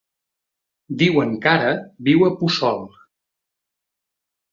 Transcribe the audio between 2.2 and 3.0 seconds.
a Puçol.